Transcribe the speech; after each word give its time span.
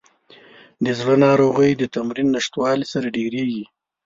د 0.83 0.85
زړه 0.99 1.15
ناروغۍ 1.25 1.71
د 1.77 1.83
تمرین 1.95 2.27
نشتوالي 2.35 2.85
سره 2.93 3.07
ډېریږي. 3.15 3.63